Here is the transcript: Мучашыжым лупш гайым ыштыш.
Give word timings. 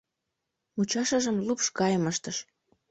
Мучашыжым 0.75 1.37
лупш 1.47 1.67
гайым 1.79 2.03
ыштыш. 2.11 2.37